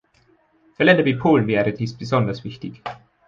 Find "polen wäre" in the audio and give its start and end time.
1.13-1.73